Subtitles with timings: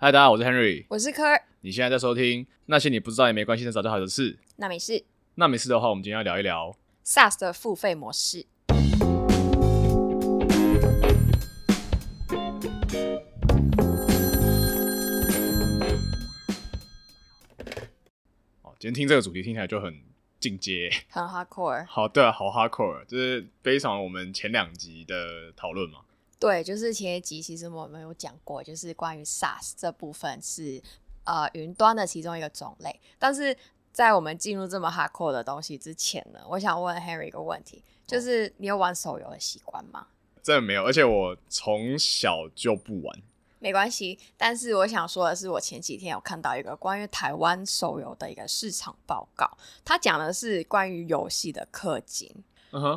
[0.00, 0.86] 嗨，大家好，我是 Henry。
[0.90, 4.38] 我是科尔，你现在在收听那些你不知道也没关系的早就好的事。
[4.54, 5.04] 那没事。
[5.34, 8.46] 那没事的话，我们今天要聊一聊 SaaS 的付费模式，
[18.62, 18.72] 哦。
[18.78, 20.00] 今天听这个主题听起来就很
[20.38, 20.88] 进阶。
[21.08, 21.84] 很 hardcore。
[21.88, 26.02] 好的，好 hardcore，就是非常我们前两集的讨论嘛。
[26.38, 30.80] 对，就是前一集其实我们有讲过，就是关于 SaaS 这部分是
[31.24, 33.00] 呃云端的其中一个种类。
[33.18, 33.56] 但是
[33.92, 40.06] 在我们进入这么 hardcore 的东西之前呢，我想问 Harry 一个问题，就是你有玩手游的习惯吗？
[40.40, 43.22] 真的没有，而且我从小就不玩。
[43.58, 52.32] 没关系，但是我想说的是，我前几天有看到一个关于台湾手游的一个市场报告，它讲的是关于游戏的氪金。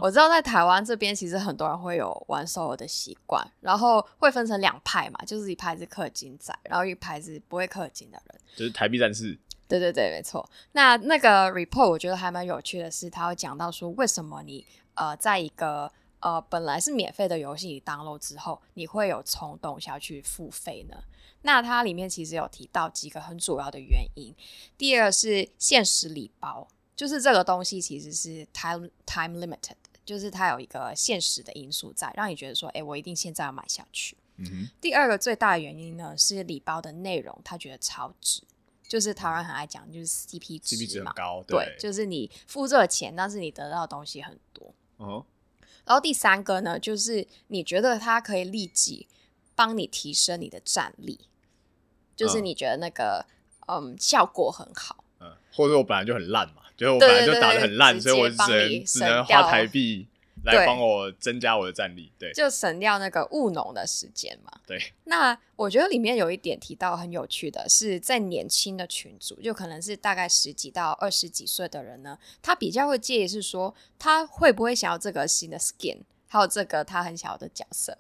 [0.02, 8.42] 我知道在台湾这边，其实很多人会有玩手游的习惯，然后会分成两派嘛，就是一派是氪金仔，然后一派是不会氪金的人。
[8.56, 9.38] 就是台币战士。
[9.68, 10.46] 对对对，没错。
[10.74, 20.98] 那那个 report 我觉得还蛮有趣的是，他会讲到说，为什么你呃在一个呃本来是免费的游戏里 download 之后，你会有冲动想要去付费呢？
[21.44, 24.35] 那它里面其实有提到几个很主要的原因。
[24.78, 26.68] 第二是限时礼包，
[27.02, 29.74] 就是这个东西其实是 time time limited，
[30.05, 34.16] 就是它有一个现实的因素在，让你觉得说，哎，我一定现在要买下去。
[34.38, 38.44] 嗯，第二个最大的原因呢，是礼包的内容，他觉得超值，
[38.88, 41.44] 就是台湾很爱讲，就是 CP 值 CP 值很嘛，高。
[41.48, 44.72] 对，就是你付这个钱，但是你得到的东西很多。
[44.99, 45.26] 嗯哼，
[45.85, 49.07] 然后第三个呢，就是你觉得它可以立即
[49.55, 51.22] 帮你提升你的战力，
[52.16, 53.26] 就是嗯你觉得那个
[53.68, 55.04] 嗯效果很好。
[55.20, 60.07] 嗯，或者我本来就很烂嘛，就是我本来就打的很烂，所以我只能只能花台币
[60.43, 62.12] 来帮我增加我的战力。
[62.18, 64.51] 对就省掉那个务农的时间嘛。
[64.66, 77.95] 对，那我觉得里面有一点提到很有趣的是，在年轻的群组，就可能是大概十几到二十几岁的人呢，他比较会介意是说，他会不会想要这个新的 skin，还有这个他很想要的角色，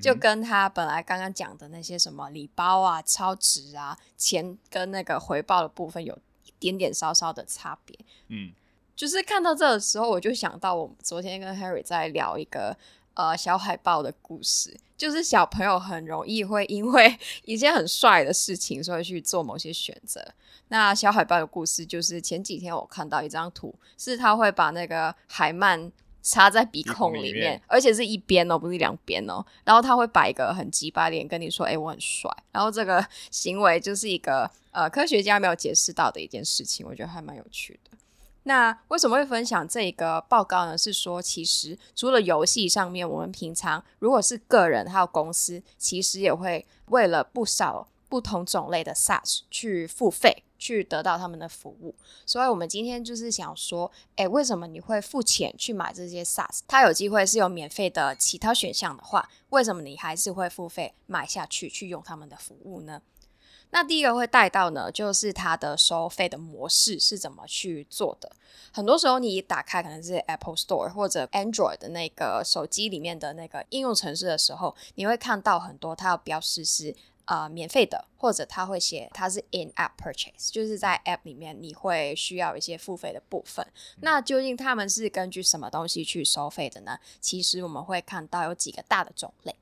[0.00, 7.98] 就嗯跟他本来刚刚讲的那些什么礼包啊、超值啊、钱跟那个回报的部分有一点点稍稍的差别。
[8.28, 8.52] 嗯
[8.94, 12.76] 就是看到这的时候，我就想到我昨天跟 Harry 在聊一个
[13.14, 20.22] 呃小海豹的故事，就是小朋友很容易会因为 一件很帅的事情，所以去做某些选择。
[20.68, 25.90] 那小海豹的故事就是前几天我看到一张图，是他会把那个海鳗
[26.22, 29.44] 插在鼻孔孔里里面，面而且是一边哦，不是两边哦。
[29.64, 37.90] 然后他会摆一个很鸡巴脸跟你说：“哎、我很帅。”然后这个 行为就是一个呃科学家没有解释到的一件事情，我觉得还蛮有趣的。
[38.44, 40.76] 那为什么会分享这个报告呢？
[40.76, 51.92] 是说，其实除了游戏上面，我们平常如果是个人还有公司，其实也会为了不少不同种类的 SaaS 去付费，去得到他们的服务。
[52.24, 56.60] 所以，我们今天就是想说，诶，为什么你会付钱去买这些 SaaS？
[56.68, 63.02] 它有机会是有免费的其他选项的话，为什么你还是会付费买下去去用他们的服务呢？
[63.74, 68.30] 那第一个会带到呢，就是它的收费的模式是怎么去做的。
[68.70, 76.94] 很多时候你打开可能是 Apple Store 或者 Android 的那个手机里面的那个应用程式的时候，你会看到很多它要标示是
[77.26, 83.66] 呃免费的，或者它会写它是 In App Purchase，就是在 App 里面你会需要一些付费的部分。
[84.00, 86.98] 那究竟他们是根据什么东西去收费的呢？
[87.20, 89.54] 其实我们会看到有几个大的种类。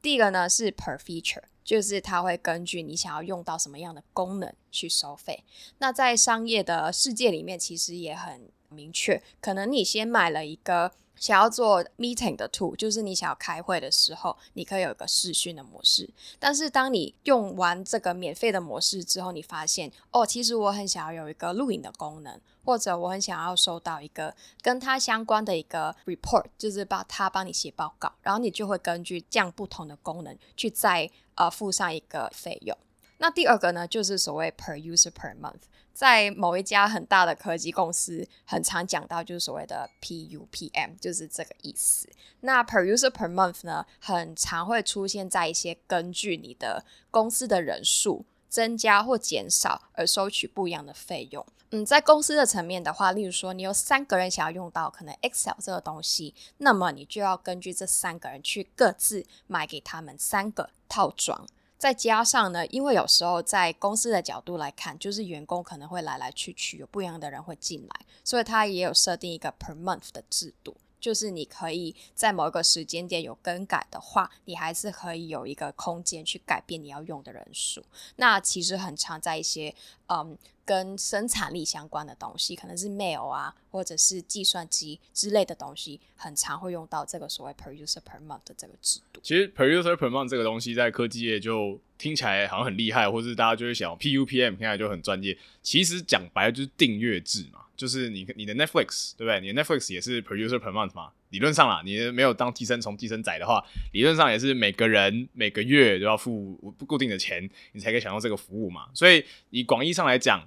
[0.00, 5.42] 第一个呢是 per feature，就是它会根据你想要用到什么样的功能去收费。
[5.78, 16.08] 那在商业的世界里面，其实也很明确，可能你先买了一个想要做 meeting 的 tool，就是你想要开会的时候，你可以有一个视讯的模式。
[16.38, 32.76] 但是当你用完这个免费的模式之后，你发现哦，其实我很想要有一个录影的功能，或者我很想要收到一个跟它相关的一个 report，就是把它帮你写报告，然后你就会根据这样不同的功能去再呃付上一个费用。
[33.20, 35.62] 那第二个呢，就是所谓 per user per month，
[35.98, 42.08] 在某一家很大的科技公司，很常讲到就是所谓的 PUPM，就是这个意思。
[42.42, 51.44] 那 per user per month 呢，很常会出现在一些根据你的公司的人数增加或减少而收取不一样的费用。
[51.70, 61.44] 嗯，在公司的层面的话，例如说你有三个人想要用到可能 Excel 这个东西，那么你就要根据这三个人去各自买给他们三个套装。
[61.78, 70.76] 再加上呢，因为有时候在公司的角度来看，就是员工可能会来来去去，有不一样的人会进来，所以他也有设定一个 per month 的制度。
[71.00, 77.84] 就是你可以在某一个时间点有更改的话，你还是可以有一个空间去改变你要用的人数。
[78.16, 79.74] 那其实很常在一些
[80.08, 89.20] 嗯跟生产力相关的东西，可能是 mail 啊，或者是计算机之类的东西，很常会用到这个所谓 per user per month 的这个制度。
[89.22, 95.38] 其实 per user per month 这个东西在科技业就听起来好像很厉害，或是大家就会想 PUPM 听起来就很专业。
[95.62, 97.64] 其实讲白了就是订阅制嘛。
[97.78, 99.40] 就是你你的 Netflix 对不对？
[99.40, 101.12] 你的 Netflix 也是 producer per month 嘛？
[101.30, 108.88] 理论上啦，你没有当寄生虫、寄生仔的话，理论上也是每个人每个月都要付不固定的钱，你才可以享用这个服务嘛。
[108.92, 110.46] 所以以广义上来讲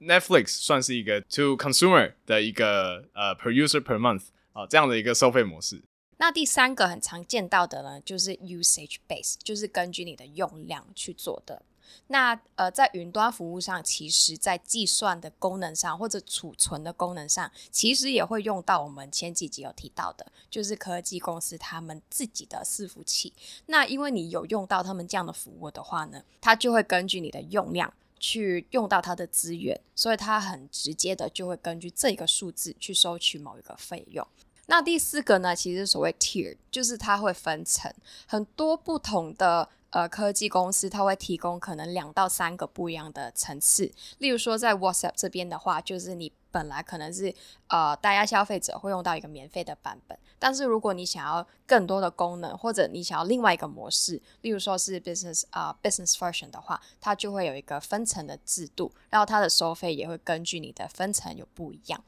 [0.00, 5.82] ，Netflix 算是一个 to consumer 的一个呃 producer per month 啊这样的一个收费模式。
[6.18, 11.62] 那第三个很常见到的呢，就是 usage base，就是根据你的用量去做的。
[12.08, 23.32] 那呃，在云端服务上，其实在计算的功能上或者储存的功能上，其实也会用到我们前几集有提到的，就是科技公司他们自己的伺服器。
[23.66, 34.26] 那因为你有用到他们这样的服务的话呢，它就会根据你的用量去用到它的资源，所以它很直接的就会根据这个数字去收取某一个费用。
[34.66, 37.92] 那第四个呢，其实所谓 tier，就是它会分成
[38.26, 39.68] 很多不同的。
[39.90, 43.92] 呃，科技公司它会提供可能两到三个不一样的层次。
[44.18, 47.34] 例如说，在 WhatsApp 这边的话，就是你本来可能是
[47.68, 62.02] 呃，大家消费者会用到一个免费的版本，但是如果你想要更多的功能，或者你想要另外一个模式，例如说是 Business 啊 Business Version 的话，它就会有一个分层的制度，然后它的收费也会根据你的分层有不一样。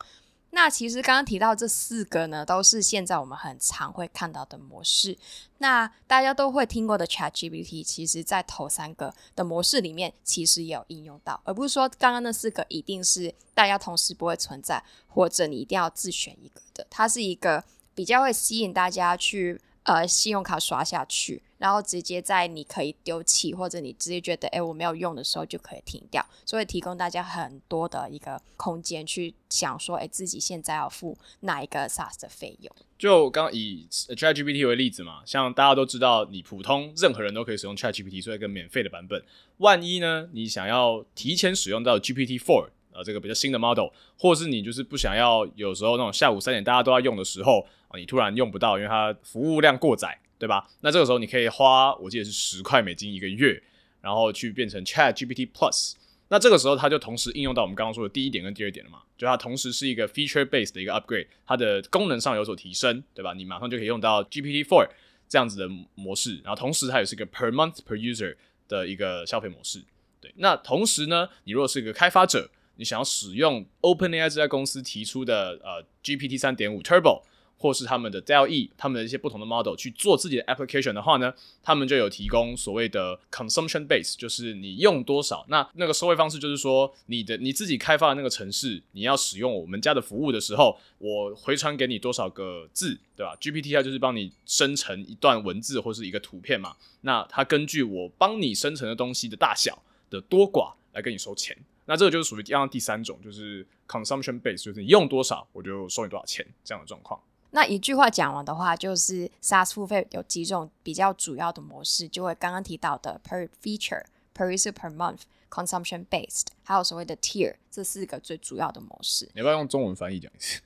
[0.55, 5.17] 那其实刚刚提到这四个呢，都是现在我们很常会看到的模式。
[5.59, 16.87] 那大家都会听过的 ChatGPT，其实在头三个的模式里面，其实也有应用到，而不是说刚刚那四个一定是大家同时不会存在，或者你一定要自选一个的。
[16.91, 17.65] 它是一个
[17.95, 19.61] 比较会吸引大家去。
[19.85, 32.75] 呃，信用卡刷下去，然后直接在你可以丢弃，或者你直接觉得哎我没有用的时候就可以停掉，所以提供大家很多的一个空间去想说，哎自己现在要付哪一个 SaaS 的费用。
[32.99, 39.23] 就刚以 ChatGPT 为例子嘛，像大家都知道，你普通任何人都可以使用 ChatGPT，所以一个免费的版本。
[39.59, 42.71] 万一呢，你想要提前使用到 GPT Four。
[42.95, 43.89] 呃，这个比较新的 model，
[44.19, 50.69] 或是你就是不想要，有时候那种下午三点大家都要用的时候，啊，你突然用不到，因为它服务量过载，对吧？
[50.81, 53.63] 那这个时候你可以花，我记得是十块美金一个月，
[54.01, 55.93] 然后去变成 Chat GPT Plus。
[56.31, 59.03] 那这个时候它就同时应用到我们刚刚说的第一点跟第二点了嘛？
[59.17, 63.33] 就它同时是一个 feature based 的一个 upgrade，它的功能上有所提升，对吧？
[63.35, 64.89] 你马上就可以用到 GPT Four
[65.29, 68.35] 这样子的模式，然后同时它也是一个 per month per user
[68.67, 69.85] 的一个消费模式。
[70.21, 77.23] 对，那同时呢，你如果是一个开发者，你想要使用 OpenAI 这家公司提出的呃 GPT 三点五 Turbo，
[77.63, 81.33] 或是他们的 DALL-E，他们的一些不同的 model 去做自己的 application 的话呢，
[81.63, 99.81] 他们就有提供所谓的 consumption base，就是你用多少，那那个收费方式就是说，你的你自己开发的那个城市，你要使用我们家的服务的时候，我回传给你多少个字，对吧？GPT 它就是帮你生成一段文字或是一个图片嘛，那它根据我帮你生成的东西的大小
[100.11, 101.57] 的多寡来跟你收钱。
[101.85, 107.21] 那这个就是属于第二第三种，就是 consumption base，就是你用多少我就收你多少钱这样的状况。
[107.55, 114.05] 那一句话讲完的话，就是 SaaS 付费有几种比较主要的模式，就会刚刚提到的 per feature、
[114.35, 115.21] per user per month、
[115.51, 119.27] consumption based，还有所谓的 tier 这四个最主要的模式。
[119.35, 120.61] 你要不要用中文翻译讲一次？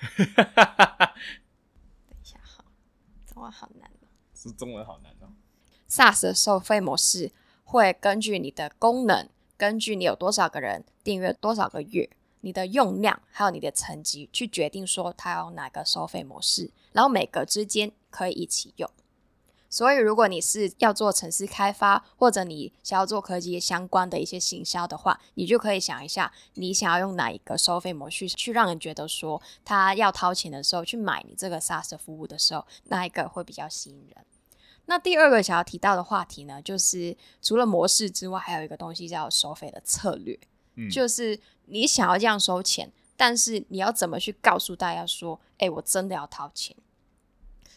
[0.16, 0.26] 等
[2.22, 2.64] 一下，好，
[3.26, 4.06] 中文好难哦。
[4.34, 5.32] 是中文好难哦。
[5.88, 7.32] SaaS 的收费模式
[7.64, 9.28] 会根据你的功能。
[9.56, 12.08] 根据你有多少个人订阅多少个月，
[12.40, 18.90] 你的用量还有你的层级去决定说它要哪个收费模式，然后每个之间可以一起用。
[19.72, 34.24] 所以如果你是要做城市开发，或者你想要做科技相关的一些行销的话，你就可以想一下，你想要用哪一个收费模式去让人觉得说他要掏钱的时候去买你这个 SaaS 服务的时候，哪一个会比较吸引人？
[34.86, 40.36] 那第二个想要提到的话题呢，就是除了模式之外，还有一个东西叫收费的策略。
[40.90, 46.76] 就是你想要这样收钱，但是你要怎么去告诉大家说，哎，我真的要掏钱？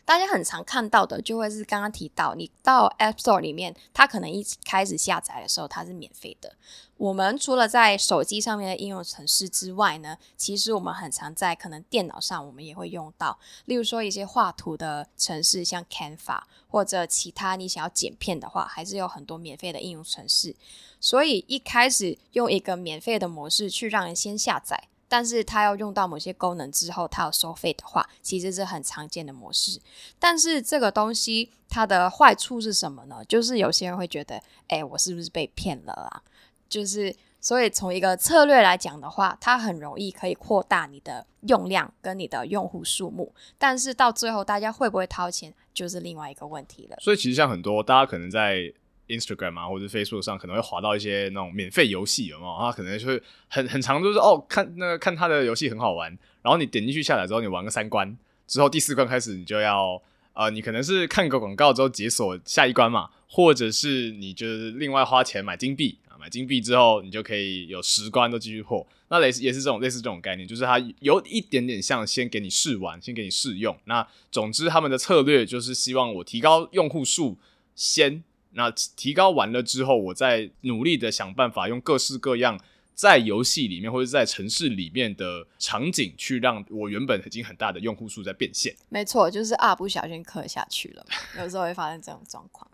[0.05, 6.53] 大家很常看到的，就会是刚刚提到，你到 App Store 里面，它可能一开始下载的时候它是免费的。
[6.97, 20.55] 我们除了在手机上面的应用程式之外呢，其实我们很常在可能电脑上我们也会用到，例如说一些画图的程式，像 Canva 或者其他你想要剪片的话，还是有很多免费的应用程式。
[20.99, 24.89] 所以一开始用一个免费的模式去让人先下载。
[25.13, 29.79] 但是它要用到某些功能之后，它要收费的话，其实是很常见的模式。
[30.17, 33.23] 但是这个东西它的坏处是什么呢？
[33.29, 36.23] 就是有些人会觉得，哎，我是不是被骗了啊？
[36.67, 46.97] 就是所以从一个策略来讲的话，它很容易可以扩大你的用量跟你的用户数目，但是到最后大家会不会掏钱，就是另外一个问题了。
[46.99, 48.73] 所以其实像很多大家可能在。
[49.07, 52.57] Instagram 啊，或者 Facebook 上可能会滑到一些那种免费游戏，有没有？
[52.57, 56.09] 他可能就会很很长，就是哦，看那个看他的游戏很好玩，
[56.41, 58.17] 然后你点进去下载之后，你玩个三关
[58.47, 60.01] 之后，第四关开始你就要
[60.33, 68.87] 呃，你可能是看个广告之后解锁下一关嘛，或者是你就是另外花钱买金币啊，买金币之后你就可以有十关都继续破。
[69.09, 73.77] 那类似也是这种类似这种概念，就是它有一点点像先给你试玩，先给你试用。
[73.85, 77.37] 那总之他们的策略就是希望我提高用户数
[77.75, 78.23] 先。
[78.53, 82.59] 那提高完了之后，我再努力的想办法，用各式各样
[82.93, 88.75] 在游戏里面或者在城市里面的场景，去让我原本已经很大的用户数在变现。
[88.89, 91.05] 没错，就是啊，不小心刻下去了，
[91.39, 92.69] 有时候会发生这种状况。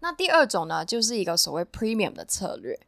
[0.00, 2.78] 那第二种呢，就是一个所谓 premium 的策略。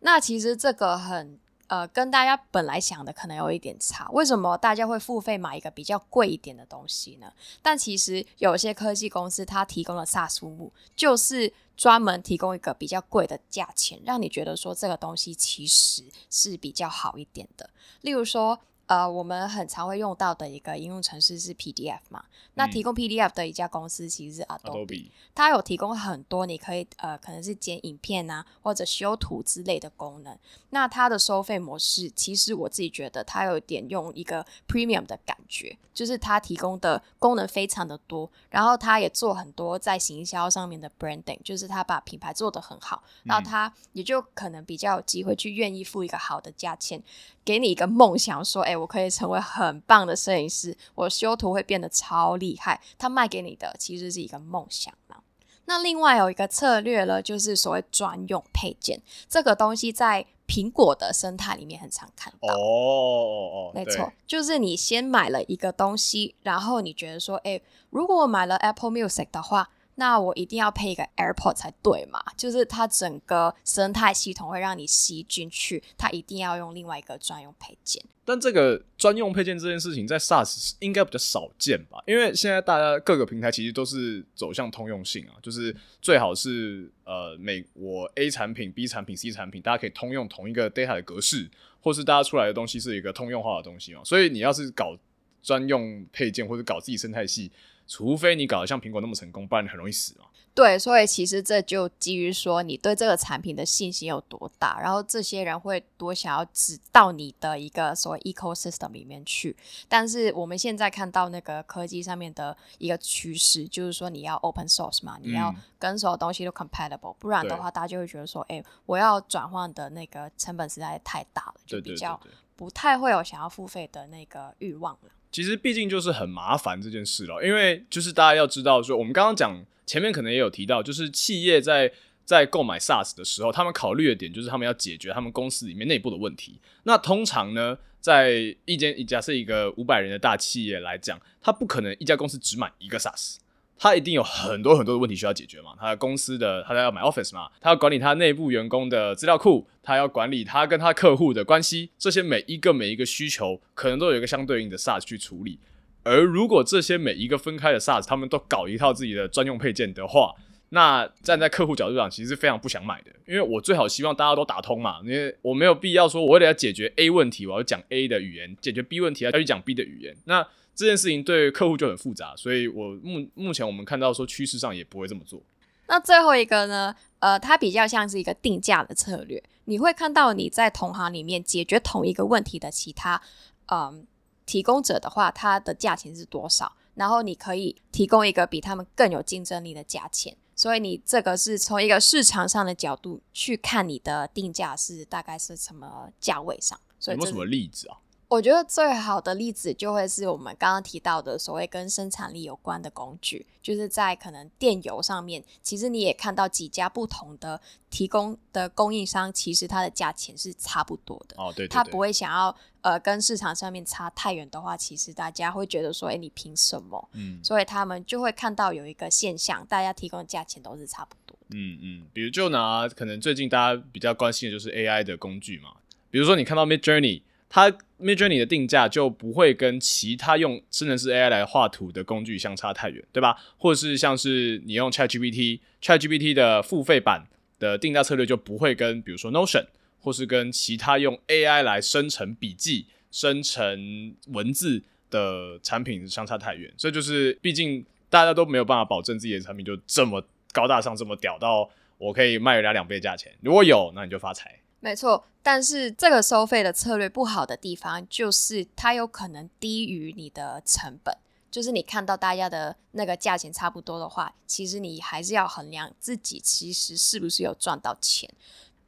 [0.00, 1.38] 那其实这个很。
[1.68, 4.08] 呃，跟大家本来想的可能有一点差。
[4.10, 7.32] 为什么大家会付费买一个比较贵一点的东西呢？
[7.62, 17.70] 但其实有些科技公司它提供的 SaaS 服务，就是专门提供一个比较贵的价钱，让你觉得说这个东西其实是比较好一点的。
[18.02, 18.58] 例如说。
[18.86, 22.24] 呃，我们很常会用到的一个应用程式是 PDF 嘛？
[22.54, 30.38] 那提供 PDF 的一家公司其实是 Adobe，它有提供很多你可以呃，可能是剪影片啊，或者修图之类的功能。
[30.70, 47.02] 那它的收费模式，其实我自己觉得它有点用一个 Premium 的感觉，就是它提供的功能非常的多，然后它也做很多在行销上面的 Branding，就是它把品牌做得很好，然后它也就可能比较有机会去愿意付一个好的价钱。
[47.44, 55.16] 给你一个梦想，说：“哎，我可以成为很棒的摄影师，我修图会变得超厉害。”他卖给你的其实是一个梦想嘛。
[55.64, 62.54] 那另外有一个策略呢，就是所谓专用配件，这个东西在苹果的生态里面很常看到。
[62.54, 72.22] 哦哦哦，没错，就是你先买了一个东西，然后你觉得说：“哎，如果我买了 Apple Music 的话。”那我一定要配一个 AirPod 才对嘛？
[72.36, 78.02] 就是它整个生态系统会让你吸进去，它一定要用另外一个专用配件。
[78.24, 82.02] 但这个专用配件这件事情在 SaaS 应该比较少见吧？
[82.06, 91.48] 因为现在大家各个平台其实都是走向通用性啊，就是最好是呃，美我 A 产品、B 产品、C 产品，大家可以通用同一个 data 的格式，
[91.80, 94.02] 或是大家出来的东西是一个通用化的东西嘛。
[94.04, 94.94] 所以你要是搞
[95.42, 97.50] 专用配件或者搞自己生态系。
[97.86, 100.26] 除非你搞得像苹果那么成功，不然你很容易死嘛。
[100.54, 109.54] 对，所以其实这就基于说你对这个产品的信心有多大，然后这些人会多想要指到你的一个所谓 ecosystem 里面去。
[109.86, 122.18] 但是我们现在看到那个科技上面的一个趋势，就是说你要 open source 嘛，你要跟所有东西都 compatible，不然的话，大家就会觉得说，哎，我要转换的那个成本实在太大了，就比较
[122.56, 125.10] 不太会有想要付费的那个欲望了。
[125.36, 131.92] 其实毕竟就是很麻烦这件事了，因为就是大家要知道说，我们刚刚讲前面可能也有提到，就是企业在
[132.24, 136.58] 在购买 SaaS 的时候，他们考虑的点就是他们要解决他们公司里面内部的问题。
[136.84, 143.36] 那通常呢，在一间假设一个五百人的大企业来讲，他不可能一家公司只买一个 SaaS。
[143.78, 145.70] 他一定有很多很多的问题需要解决嘛？
[145.78, 147.48] 他的公司的他要买 Office 嘛？
[147.60, 155.58] 他要管理他内部员工的资料库，他要管理他跟他客户的关系，这些每一个每一个需求，可能都有一个相对应的 SaaS 去处理。
[156.02, 160.32] 而如果这些每一个分开的 SaaS，他们都搞一套自己的专用配件的话，
[160.70, 163.10] 那站在客户角度上，其实是非常不想买的。
[163.26, 170.16] 因为我最好希望大家都打通嘛，因为我没有必要说我为了要解决 A 问题，我要讲 A 的语言，解决 B 问题要去讲 B 的语言。
[170.24, 175.40] 那这件事情对客户就很复杂，所以我目目前我们看到说趋势上也不会这么做。
[175.88, 176.94] 那最后一个呢？
[177.20, 179.42] 呃，它比较像是一个定价的策略。
[179.64, 183.20] 你会看到你在同行里面解决同一个问题的其他
[183.66, 184.06] 嗯
[184.44, 186.72] 提供者的话，它的价钱是多少？
[186.94, 190.36] 然后你可以提供一个比他们更有竞争力的价钱。
[190.56, 196.80] 所以你这个是从一个市场上的角度去看你的定价是大概是什么价位上？
[197.08, 197.98] 有没有什么例子啊？
[198.28, 211.36] 我觉得最好的例子就会是我们刚刚提到的所谓跟生产力有关的工具，就是在可能电油上面，其实你也看到几家不同的提供的供应商，其实它的价钱是差不多的。
[211.38, 217.08] 哦，对，他不会想要呃跟市场上面差太远的话，其实大家会觉得说，哎，你凭什么？
[217.12, 221.38] 嗯，所以他们就会看到有一个现象，大家提供的价钱都是差不多。
[221.52, 225.74] 嗯嗯，比如就拿可能最近大家比较关心的就是 AI 的工具嘛，
[226.10, 227.22] 比如说你看到 Mid Journey。
[227.48, 233.36] 它 Midjourney 的定价就不会跟其他用生成式 AI 来画图的工具相差太远，对吧？
[233.56, 237.26] 或者是像是你用 ChatGPT，ChatGPT 的付费版
[237.58, 239.64] 的定价策略就不会跟比如说 Notion
[240.00, 246.70] 或是跟其他用 AI 来生成笔记、生成文字的产品相差太远。
[246.76, 250.22] 所以就是毕竟大家都没有办法保证自己的产品就这么
[250.52, 253.32] 高大上、这么屌到我可以卖人家两倍价钱。
[253.40, 254.60] 如果有，那你就发财。
[254.80, 261.16] 没错，但是这个收费的策略不好的地方，就是它有可能低于你的成本。
[261.50, 268.28] 就是你看到大家的那个价钱差不多的话，其实你还是要衡量自己其实是不是有赚到钱。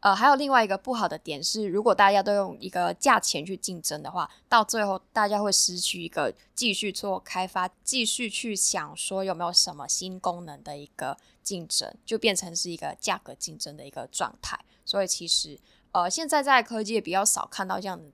[0.01, 14.59] 呃，还有另外一个不好的点是，如果大家都用一个价钱去竞争的话，到最后大家会失去一个继续做开发、继续去想说有没有什么新功能的一个竞争，就变成是一个价格竞争的一个状态。
[14.85, 15.59] 所以其实。
[15.99, 18.05] 呃，现在在科技也比较少看到这样的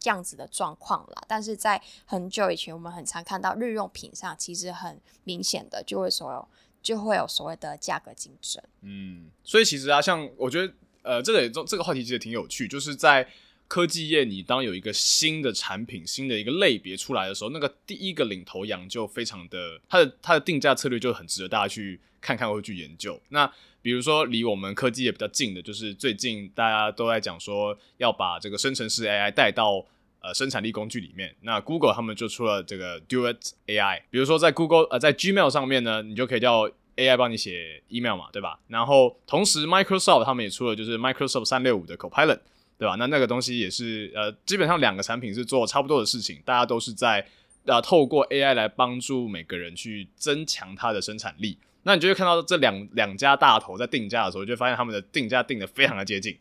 [0.00, 6.48] 这样子的状况了，但是在很久以前，我们很常看到日用品上，其实很明显的就会所有
[6.82, 8.62] 就会有所谓的价格竞争。
[8.82, 13.28] 嗯，所以其实啊，像我觉得，呃，这个也这个话题其实挺有趣，就是在
[13.66, 23.20] 科技业，你当有一个新的产品、新的一个类别出来的时候，那个第一个领头羊就非常的，它的它的定价策略就很值得大家去看看或去研究。
[23.28, 29.84] 那比如说，离我们科技也比较近的，就是最近大家都在讲说要把这个生成式 AI 带到
[30.20, 31.34] 呃生产力工具里面。
[31.42, 38.58] 那 Google 他们就出了这个 Duet AI，比如说在 Google 呃在 Gmail 上面呢，你就可以叫 AI 帮你写 email 嘛，对吧？
[38.66, 42.40] 然后同时 Microsoft 他们也出了就是 Microsoft 三六五的 Copilot，
[42.76, 42.96] 对吧？
[42.96, 47.24] 那那个东西也是呃基本上两个产品是做差不多的事情，大家都是在
[47.64, 51.56] 呃透过 AI 来帮助每个人去增强它的生产力。
[51.84, 56.36] 那你就会看到这两两家大头在定价的时候，就发现他们的定价定的非常的接近，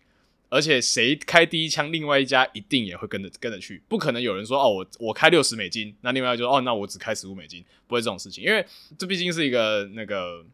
[0.50, 8.65] 而且谁开第一枪，另外一家一定也会跟着跟着去，不可能有人说哦我我开六十美金，那另外就哦那我只开十五美金，不会这种事情，因为
[8.98, 10.46] 这毕竟是一个那个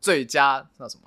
[0.00, 1.02] 最佳那什么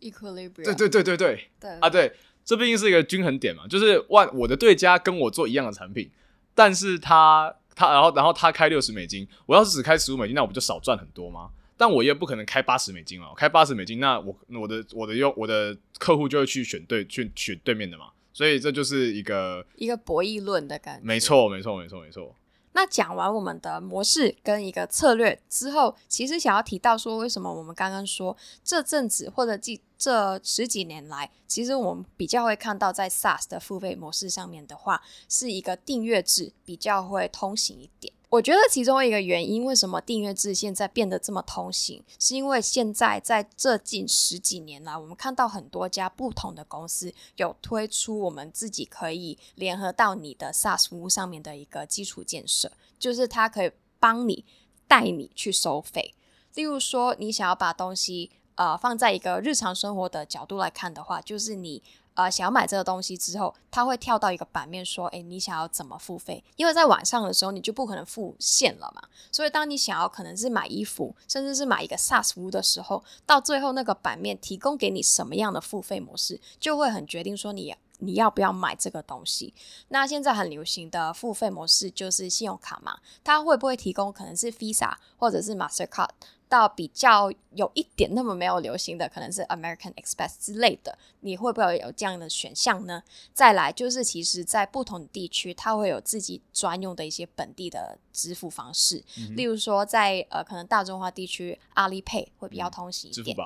[0.00, 1.70] ，equilibrium，对对对对对对。
[1.80, 2.12] 啊对，
[2.44, 6.08] 这毕竟是一个均衡点嘛，就是万我的对家跟我做一样的产品，
[6.54, 11.50] 但是他他然后然后他开六十美金，我要是只开十五美金，那我不就少赚很多吗？
[11.76, 21.04] 但我也不可能开八十美金哦，开八十美金，那我我的我的用我的客户就会去选对去选对面的嘛，所以这就是一个一个博弈论的感觉。
[21.04, 22.34] 没错，没错，没错，没错。
[22.72, 38.12] 那讲完我们的模式跟一个策略之后，其实想要提到说，为什么我们刚刚说这阵子或者这这十几年来，其实我们比较会看到在 SaaS 的付费模式上面的话，是一个订阅制比较会通行一点。
[38.28, 54.44] 我觉得其中一个原因，为什么订阅制现在变得这么通行，是因为现在在这近十几年来，我们看到很多家不同的公司有推出我们自己可以联合到你的 SaaS 服务上面的一个基础建设，就是它可以帮你
[54.88, 56.14] 带你去收费。
[56.54, 61.82] 例如说，你想要把东西呃放在一个日常生活的角度来看的话，就是你。
[62.16, 69.02] 呃，想要买这个东西之后，他会跳到一个版面说：“哎，你想要怎么付费？”因为在晚上的时候，你就不可能付现了嘛。
[69.30, 79.54] 所以，当你想要可能是买衣服，甚至是买一个 SaaS 服务的时候，到最后那个版面提供给你什么样的付费模式，就会很决定说你你要不要买这个东西。
[79.88, 86.10] 那现在很流行的付费模式就是信用卡嘛，它会不会提供可能是 Visa 或者是 Mastercard？
[86.48, 93.02] 到比较有一点那么没有流行的，可能是 American Express 之类的，你会不会有这样的选项呢？
[93.34, 99.02] 再来就是，其实，在不同地区，它会有自己专用的一些本地的支付方式，
[99.34, 103.36] 例如说，在呃，可能大中华地区，阿里 Pay 会比较通行一点。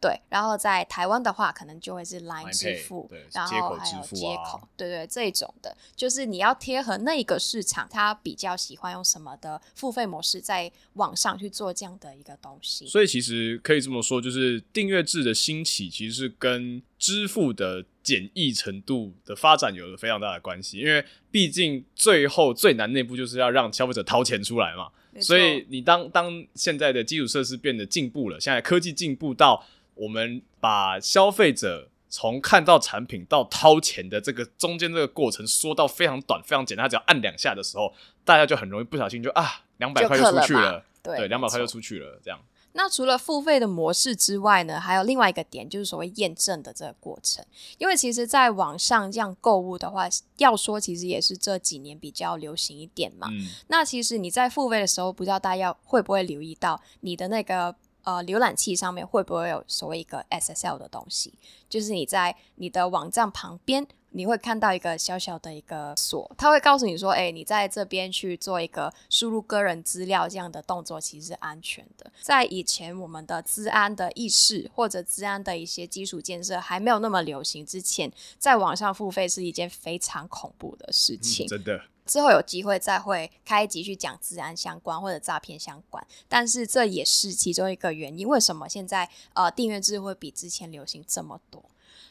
[0.00, 12.86] 对，然后在台湾的话，可能就会是 Line 支付，然后还有接口，对对，这种的，就是你要贴合那个市场，他比较喜欢用什么的付费模式，在网上去做这样的一个东西。
[12.86, 20.78] 所以其实可以这么说，就是订阅制的兴起，其实是跟支付的简易程度的发展有了非常大的关系。
[20.78, 24.88] 因为毕竟最后最难那步就是要让消费者掏钱出来嘛。
[25.20, 29.62] 所以你当当现在的基础设施变得进步了，现在科技进步到。
[30.00, 37.92] 我们把消费者从看到产品到掏钱的这个中间这个过程缩到非常短、非常简单，他只要按两下的时候，
[38.24, 42.40] 大家就很容易不小心就啊，两百块就出去了，对，两百块就出去了，这样。
[42.72, 47.44] 那除了付费的模式之外呢，还有另外一个点，就是所谓验证的这个过程。
[47.78, 50.08] 因为其实，在网上这样购物的话，
[50.38, 53.28] 要说其实也是这几年比较流行一点嘛。
[53.30, 57.76] 嗯那其实你在付费的时候，不知道大家会不会留意到你的那个。
[58.02, 61.34] 呃，浏览器上面会不会有所谓一个 SSL 的东西？
[61.68, 72.10] 就是你在你的网站旁边你会看到一个小小的一个锁，它会告诉你说，哎，你在这边去做一个输入个人资料这样的动作，其实是安全的。
[72.20, 81.46] 在以前，我们的治安的意识或者治安的一些基础建设还没有那么流行之前，在网上付费是一件非常恐怖的事情。
[81.46, 81.80] 真的。
[82.10, 91.62] 之后有机会再会开一集去讲治安相关或者诈骗相关，但是这也是其中一个原因，为什么现在呃订阅制会比之前流行这么多？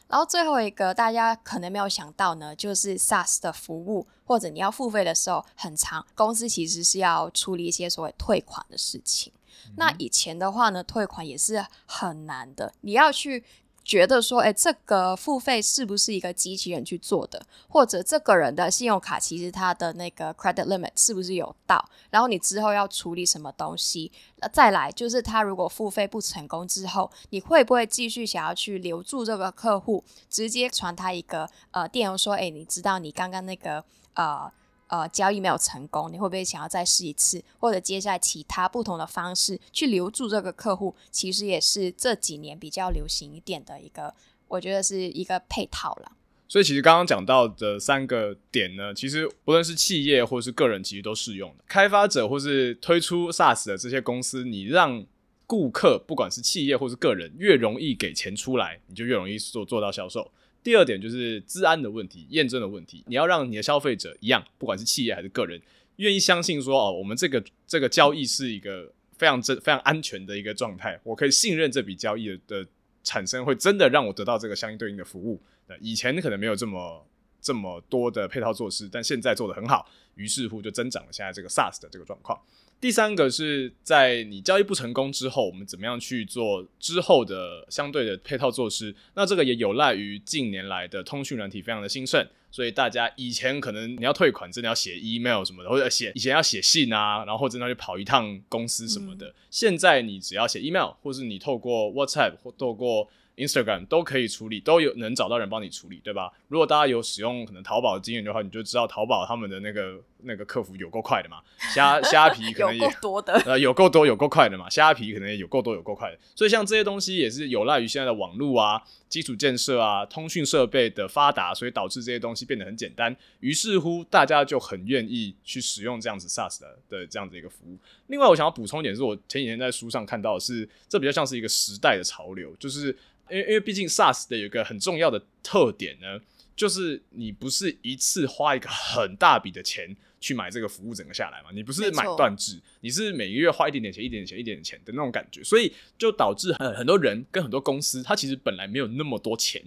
[0.08, 9.30] 然后最后一个大家可能没有想到呢，就是 SaaS 的服务或者你要付费的时候，很长公司其实是要处理一些所谓退款的事情。
[9.76, 13.44] 那以前的话呢，退款也是很难的，你要去。
[13.90, 17.44] 觉得说，哎，这个付费是不是一个机器人去做的？
[17.68, 21.84] 或者这个人的信用卡其实他的那个 credit limit 是不是有到？
[22.08, 24.12] 然后你之后要处理什么东西？
[24.52, 30.04] 再来就是他如果付费不成功之后，你会不会继续想要去留住这个客户？
[30.28, 34.48] 直接传他一个呃电邮说，哎，你知道你刚刚那个呃。
[34.90, 40.92] 呃，交易没有成功，你会不会想要再试一次，或者接下来其他不同的方式去留住这个客户？
[41.12, 44.12] 其实也是这几年比较流行一点的一个，
[44.48, 46.10] 我觉得是一个配套了。
[46.48, 51.62] 所以其实刚刚讲到的三个点呢，其实不论是企业或是个人，其实都适用的。
[51.68, 55.06] 开发者或是推出 SaaS 的这些公司，你让
[55.46, 60.32] 顾客不管是企业或是个人，越容易给钱出来，你就越容易做做到销售。
[60.62, 63.02] 第二点就是治安的问题、验证的问题。
[63.06, 65.60] 你要让你的消费者一样，不管是企业还是个人，
[65.96, 72.66] 愿意相信说哦，我们这个这个交易是一个非常真、 非常安全的一个状态，我可以信任这笔交易的
[73.02, 75.40] 产生会真的让我得到这个相应对应的服务。
[75.66, 77.06] 那以前可能没有这么
[77.40, 82.38] 这么多的配套措施，但现在做的很好，于是乎就增长了现在这个 SaaS 的这个状况。
[82.80, 88.94] 第三个是在你交易不成功之后，我们怎么样去做之后的相对的配套措施？
[89.14, 99.34] 那这个也有赖于近年来的通讯软体非常的兴盛，所以大家以前可能你要退款真的要写 email 什么的，或者写以前要写信啊，然后真的去跑一趟公司什么的。
[99.50, 103.06] 现在你只要写 email，或是你透过 WhatsApp 或透过
[103.46, 106.32] Instagram 都可以处理，都有能找到人帮你处理，对吧？
[106.48, 110.00] 如果大家有使用可能淘宝的经验的话，你就知道淘宝他们的那个。
[110.22, 111.38] 那个客服有够快的嘛，
[111.74, 127.78] 虾 虾皮可能也多的， 呃，有够多有够快的嘛，虾皮可能也有够多有够快的，所以像这些东西也是有赖于现在的网络啊、基础建设啊、通讯设备的发达，所以导致这些东西变得很简单，于是乎大家就很愿意去使用这样子 SaaS 的的这样子一个服务。
[128.08, 132.94] 另外，我想要补充一点，是我前几天在书上看到的是，这比较像是一个时代的潮流，就是
[133.30, 136.20] 因为因为毕竟 SaaS 的有一个很重要的特点呢，
[136.56, 139.96] 就是你不是一次花一个很大笔的钱。
[140.22, 141.48] 去买这个服务整个下来嘛？
[141.54, 149.62] 你不是买断制，你是每个月花一点点钱、一点点钱、一点点钱的那种感觉，所以就导致很很多人跟很多公司，他其实本来没有那么多钱。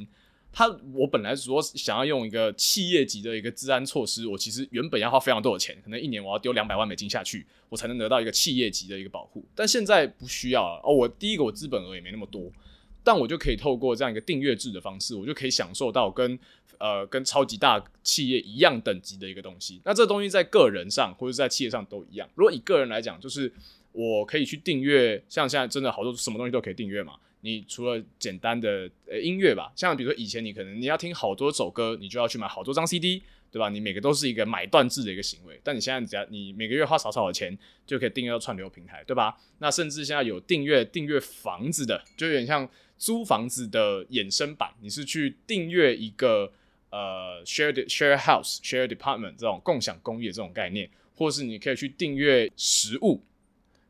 [0.52, 9.44] 他我本来说想要用一个企业级的一个治安措施，我其实原本要花非常多的钱，可能一年我要丢两百万美金下去，我才能得到一个企业级的一个保护。
[9.56, 12.52] 但现在不需要了哦，我第一个我资本额也没那么多。
[13.04, 16.38] 但我就可以透过这样一个订阅制的方式，我就可以享受到跟
[16.78, 19.82] 呃跟超级大企业一样等级的一个东西。
[19.84, 22.30] 那这东西在个人上或者在企业上都一样。
[22.36, 23.52] 如果以个人来讲，就是
[23.92, 27.14] 我可以去订阅，像现在真的好多什么东西都可以订阅嘛。
[27.42, 33.22] 你除了简单的呃音乐吧，像比如说以前你可能你要听好多首歌，你就要去买好多张 CD，
[33.54, 33.70] 对吧？
[33.70, 35.58] 你每个都是一个买断制的一个行为。
[35.64, 39.38] 但你现在只要你每个月花少少的钱，就可以订阅到串流平台，对吧？
[39.60, 42.70] 那甚至现在有订阅订阅房子的，就有点像。
[42.96, 46.54] 租房子的衍生版，你是去订阅一个
[46.90, 53.22] 呃 shared share house share department 这种共享公寓的这种概念，或是你可以去订阅食物。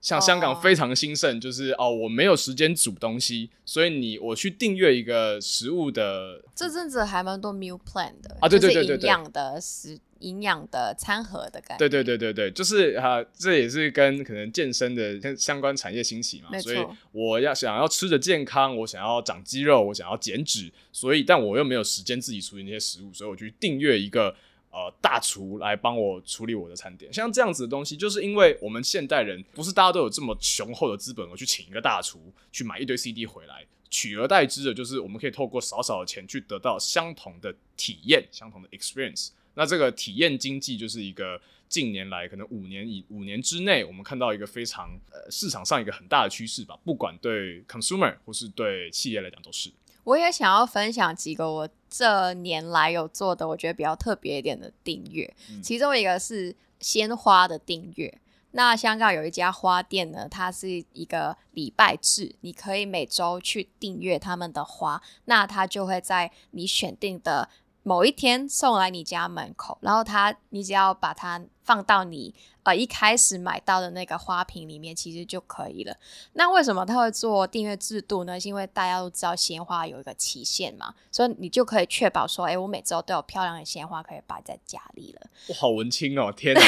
[0.03, 6.43] 像香港非常兴盛，就是哦，我没有时间煮东西，所以你我去订阅一个食物的。
[6.53, 11.77] 这阵子还蛮多 meal plan 的啊，对对对对营养的食营养的餐盒的感觉。
[11.77, 24.35] 对对对对对，就是啊，这也是跟可能健身的相关产业兴起嘛，所以我要想要吃的健康，我想要长肌肉，我想要减脂，所以但我又没有时间自己处理那些食物，所以我去订阅一个。
[24.73, 39.29] 呃，大厨来帮我处理我的餐点，像这样子的东西，就是因为我们现代人不是大家都有这么雄厚的资本，我去请一个大厨去买一堆 CD 回来，取而代之的就是我们可以透过少少的钱去得到相同的体验，相同的 experience。
[39.53, 49.71] 那这个体验经济就是一个近年来可能五年以五年之内，我们看到一个非常呃市场上一个很大的趋势吧，不管对 consumer 或是对企业来讲都是。
[50.03, 55.33] 我也想要分享几个我这年来有做的，我觉得比较特别一点的订阅。
[55.61, 58.19] 其中一个是鲜花的订阅。
[58.55, 67.49] 那香港有一家花店呢，它是一个礼拜制，你可以每周去订阅他们的花，那它就会在你选定的
[67.83, 75.95] 某一天送来你家门口，然后它你只要把它放到你呃一开始买到的那个花瓶里面，其实就可以了。
[76.33, 78.39] 那为什么他会做订阅制度呢？
[78.39, 85.27] 是因为大家都知道鲜花有一个期限嘛，所以你就可以确保说，哎，我每周都有漂亮的鲜花可以摆在家里了。
[85.49, 86.31] 哇，好文青哦！
[86.31, 86.61] 天哪，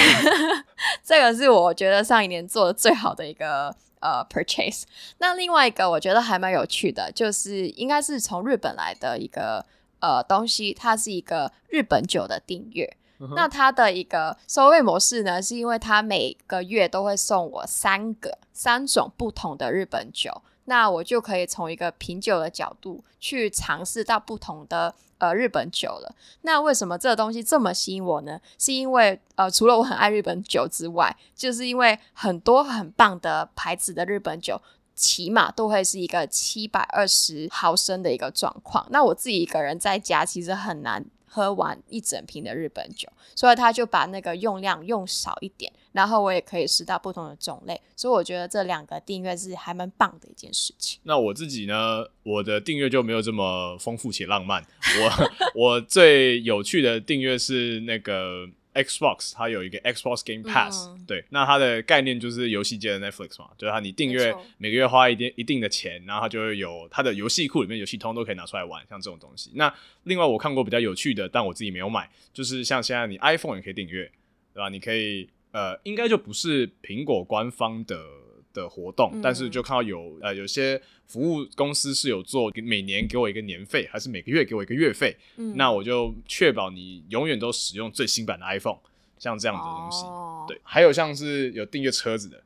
[1.03, 4.83] 这个是我觉得上一年做的最好的一个呃 purchase。
[5.19, 9.65] 那另外一个我觉得还蛮有趣的，就是应该是从日本来的一个
[10.05, 12.97] 呃东西，它是一个日本酒的订阅。
[13.33, 26.13] 那它的一个收费模式呢，是因为它每个月都会送我三个三种不同的日本酒，那我就可以从一个品酒的角度去尝试到不同的呃日本酒了。
[26.41, 28.37] 那为什么这个东西这么吸引我呢？
[28.59, 34.61] 是因为呃，除了我很爱日本酒之外，就是因为很多很棒的牌子的日本酒，
[34.95, 38.87] 起码都会是一个七百二十毫升的一个状况。
[38.89, 41.05] 那我自己一个人在家，其实很难。
[41.27, 50.97] 喝完一整瓶的日本酒，所以他就把那个用量用少一点，然后我也可以试到不同的种类，所以我觉得这两个订阅是还蛮棒的一件事情。
[51.03, 54.65] 那我自己呢，我的订阅就没有这么丰富且浪漫。
[54.97, 55.31] 我
[55.75, 58.47] 我最有趣的订阅是那个。
[58.75, 69.51] Xbox 它有一个 Xbox Game Pass，对，那它的概念就是游戏界的 Netflix 嘛，就是它你订阅每个月花一定一定的钱，然后它就会有它的游戏库里面游戏通都可以拿出来玩，像这种东西。
[69.55, 74.11] 那另外我看过比较有趣的，但我自己没有买，就是像现在你 iPhone 也可以订阅，
[74.53, 74.69] 对吧？
[74.69, 78.24] 你可以呃，应该就不是苹果官方的。
[78.55, 85.15] 的活动，但是就看到有呃有些服务公司是有做每年给我一个年费，还是每个月给我一个月费，
[85.55, 88.79] 那我就确保你永远都使用最新版的 iPhone，
[89.19, 90.05] 像这样的东西，
[90.47, 92.41] 对，还有像是有订阅车子的，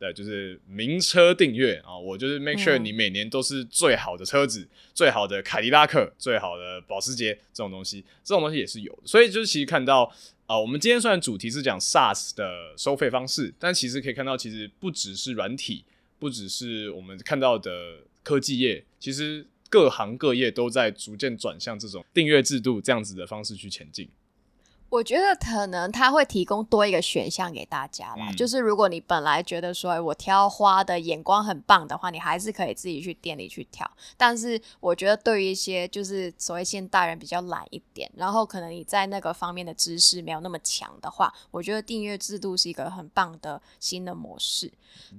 [0.00, 10.12] 对，就是名车订阅啊，我就是 make sure 你每年都是最好的车子，最好的凯迪拉克，最好的保时捷这种东西，这种东西也是有的，所以就是其实看到。
[10.46, 15.84] 啊，我们今天虽然主题是讲 SaaS 的收费方式，但其实可以看到，其实不只是软体，
[16.18, 24.08] 不只是我们看到的科技业，其实各行各业都在逐渐转向这种订阅制度这样子的方式去前进。
[24.90, 33.88] 我觉得可能他会提供多一个选项给大家啦，就是如果你本来觉得说我挑花的眼光很棒的话，你还是可以自己去店里去挑。
[34.16, 44.72] 但是我觉得对于一些就是所谓现代人比较懒一点，然后可能你在那个方面的知识没有那么强的话，我觉得订阅制度是一个很棒的新的模式。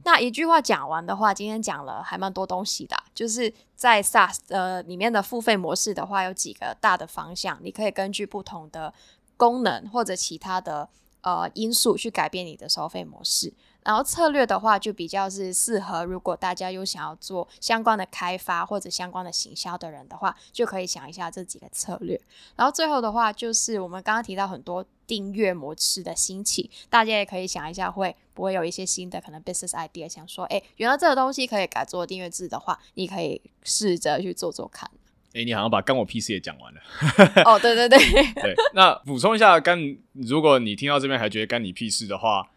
[0.04, 8.94] 那一句话讲完的话，今天讲了还蛮多东西的，就是在 SaaS 呃里面的付费模式的话，有几个大的方向，你可以根据不同的。
[9.41, 10.88] 功能或者其他的
[11.21, 13.51] 呃因素去改变你的收费模式，
[13.82, 22.21] 然后策略的话就比较是适合，如果大家有想要做相关的开发或者相关的行销的人的话，就可以想一下这几个策略。
[22.56, 34.88] 然后最后的话就是我们刚刚提到很多订阅模式的兴起，大家也可以想一下，会不会有一些新的可能 business idea，想说，哎，原来这个东西可以改做订阅制的话，你可以试着去做做看。
[35.34, 36.82] 哎，你好像把干我屁事也讲完了。
[37.46, 37.98] 哦，对对对，
[38.41, 38.54] 对。
[38.74, 42.50] 那补充一下，干，如果你听到这边还觉得干你屁事的话，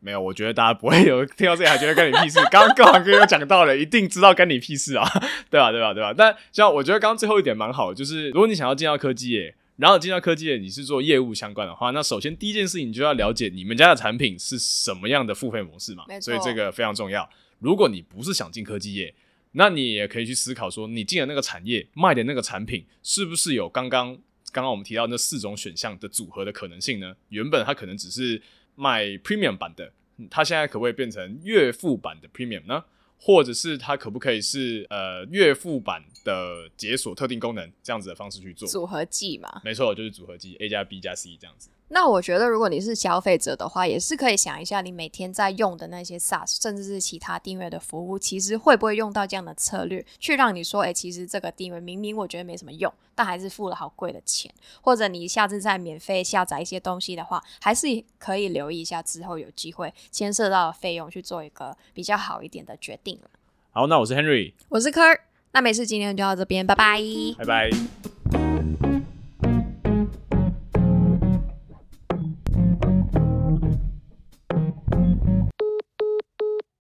[0.00, 2.38] 没有，我觉得大家不会有听到这里还觉得干你屁事。
[2.50, 5.08] 刚刚各行各业讲到了，一定知道干你屁事啊，
[5.50, 5.72] 对吧？
[5.72, 5.94] 对吧？
[5.94, 6.14] 对吧？
[6.16, 17.28] 但像我觉得刚刚最后一点蛮好的，就是如果你想要进到科技业，然后进到科技业你是做业务相关的话，那首先第一件事情你就要了解你们家的产品是什么样的付费模式嘛，所以这个非常重要。
[17.58, 19.12] 如果你不是想进科技业，
[19.52, 24.14] 那你也可以去思考说，你进的那个产业卖的那个产品，是不是有刚刚
[24.52, 27.14] 刚刚我们提到那四种选项的组合的可能性呢？
[27.30, 28.40] 原本它可能只是
[28.74, 29.92] 卖 premium 版的，
[30.30, 32.84] 它现在可不可以变成月付版的 premium 呢？
[33.20, 39.60] 或者是它可不可以是呃月付版的解锁特定功能这样子的方式去做组合技嘛？
[39.64, 41.68] 没错，就是组合技 A 加 B 加 C 这样子。
[41.90, 57.86] 那我觉得，如果你是消费者的话，也是可以想一下，你每天在用的那些 SaaS，甚至是其他订阅的服务，其实会不会用到这样的策略，去让你说，哎，其实这个订阅明明我觉得没什么用，但还是付了好贵的钱，或者你下次再免费下载一些东西的话，还是
[58.18, 63.30] 可以留意一下，之后有机会牵涉到的费用去做一个比较好一点的决定了。
[63.70, 65.20] 好，那我是 Henry，我是 Kurt，
[65.52, 67.00] 那没事，今天就到这边，拜拜，
[67.38, 68.07] 拜拜。